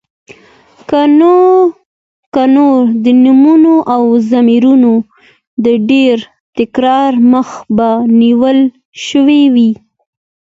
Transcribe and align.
که 2.35 2.43
نو 2.55 2.65
د 3.03 3.05
نومونو 3.23 3.73
او 3.93 4.03
ضميرونو 4.29 4.93
د 5.65 5.67
ډېر 5.89 6.17
تکرار 6.57 7.11
مخه 7.31 7.57
به 7.77 7.89
نيول 8.21 8.59
شوې 9.07 9.43
وې. 9.53 9.71